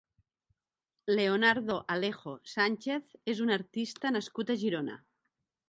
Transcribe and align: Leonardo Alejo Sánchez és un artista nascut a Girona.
Leonardo 1.19 1.75
Alejo 1.97 2.33
Sánchez 2.55 3.13
és 3.35 3.45
un 3.47 3.55
artista 3.59 4.15
nascut 4.19 4.51
a 4.51 4.59
Girona. 4.67 5.01